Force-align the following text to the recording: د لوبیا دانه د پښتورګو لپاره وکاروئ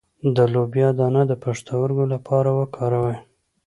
د 0.35 0.37
لوبیا 0.53 0.89
دانه 0.99 1.21
د 1.27 1.33
پښتورګو 1.43 2.05
لپاره 2.13 2.49
وکاروئ 2.59 3.17